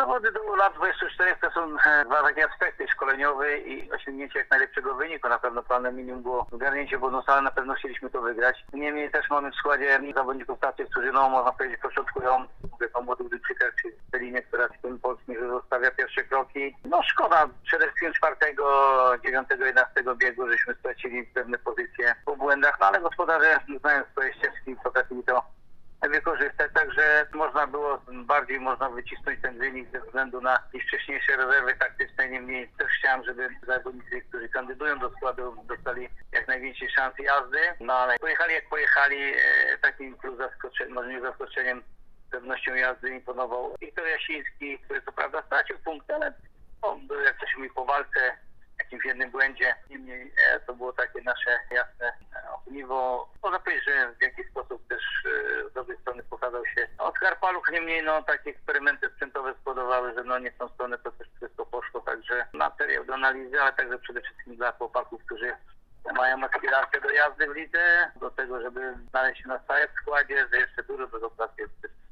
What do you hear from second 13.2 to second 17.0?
Duńczykach czy Celinie, która w tym polskim zostawia pierwsze kroki.